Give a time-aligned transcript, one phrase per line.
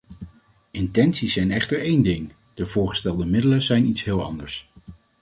[0.71, 4.71] Intenties zijn echter één ding, de voorgestelde middelen zijn iets heel anders.